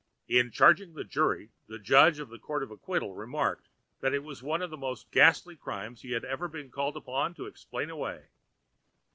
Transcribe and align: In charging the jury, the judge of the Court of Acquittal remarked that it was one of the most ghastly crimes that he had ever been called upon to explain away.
In 0.27 0.49
charging 0.49 0.95
the 0.95 1.03
jury, 1.03 1.51
the 1.67 1.77
judge 1.77 2.17
of 2.17 2.29
the 2.29 2.39
Court 2.39 2.63
of 2.63 2.71
Acquittal 2.71 3.13
remarked 3.13 3.69
that 3.99 4.15
it 4.15 4.23
was 4.23 4.41
one 4.41 4.63
of 4.63 4.71
the 4.71 4.75
most 4.75 5.11
ghastly 5.11 5.55
crimes 5.55 6.01
that 6.01 6.07
he 6.07 6.15
had 6.15 6.25
ever 6.25 6.47
been 6.47 6.71
called 6.71 6.97
upon 6.97 7.35
to 7.35 7.45
explain 7.45 7.91
away. 7.91 8.29